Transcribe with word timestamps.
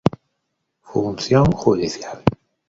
Función 0.81 1.45
Judicial. 1.51 2.23